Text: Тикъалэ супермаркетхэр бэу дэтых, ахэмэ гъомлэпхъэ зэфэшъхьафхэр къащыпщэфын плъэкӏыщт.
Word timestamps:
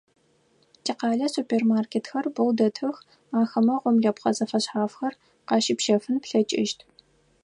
Тикъалэ 0.83 1.27
супермаркетхэр 1.35 2.25
бэу 2.35 2.49
дэтых, 2.57 2.95
ахэмэ 3.39 3.75
гъомлэпхъэ 3.81 4.31
зэфэшъхьафхэр 4.37 5.13
къащыпщэфын 5.47 6.15
плъэкӏыщт. 6.23 6.79